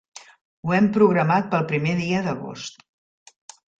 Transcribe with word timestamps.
Ho 0.69 0.73
hem 0.77 0.87
programat 0.95 1.51
pel 1.51 1.67
primer 1.73 1.93
dia 2.01 2.23
d'agost. 2.29 2.83